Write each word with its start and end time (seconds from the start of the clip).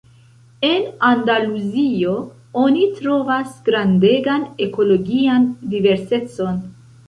En 0.69 0.79
Andaluzio, 1.09 2.15
oni 2.63 2.87
trovas 3.01 3.53
grandegan 3.69 4.49
ekologian 4.69 5.49
diversecon. 5.77 6.63